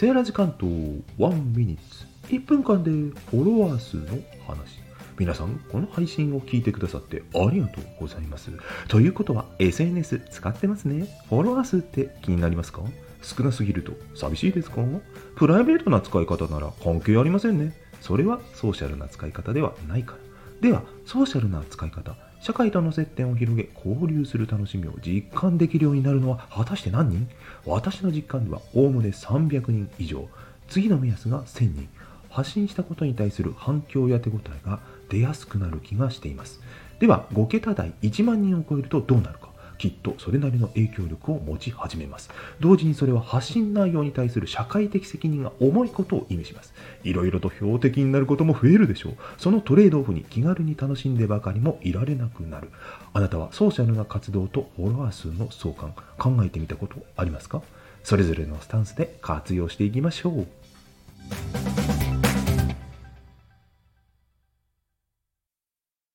[0.00, 1.02] セーラー時間と1
[1.54, 4.06] ミニッツ1分間でフォロワー数の
[4.46, 4.80] 話
[5.18, 8.50] 皆さん、この配信を聞いてくださってありがとうございます。
[8.88, 11.06] ということは、SNS 使ってますね。
[11.28, 12.80] フォロワー数って気になりますか？
[13.20, 14.76] 少なすぎると寂しいですか？
[15.36, 17.74] プライベートな使い方なら関係ありませんね。
[18.00, 20.18] それはソーシャルな使い方ではないから。
[20.62, 27.28] では、ソーシャルな使い方、社会との接点を広げ、交流する楽しみを実感できるようになるのは果たして何人？
[27.66, 30.26] 私の実感では、おおむね300人以上。
[30.68, 31.88] 次の目安が1000人。
[32.30, 34.80] 発信したことに対する反響や手応えが
[35.10, 36.60] 出やすくなる気がしています。
[36.98, 39.49] では、5桁台1万人を超えるとどうなるか。
[39.80, 42.28] きっとそれなりの影響力を持ち始めます。
[42.60, 46.74] 同時にそれは発信内容に対する社会的責任が重いことを意味します。
[47.02, 49.12] いろいろと標的になることも増えるでしょう。
[49.38, 52.68] そのトレードオフに気軽に楽しんでばかりもいられなくなる。
[53.14, 57.62] あなたはソーシャルな活動とフォロワー数の相関、考えてみたことありますか？
[58.04, 60.46] それぞれのスタンスで活用していきましょう。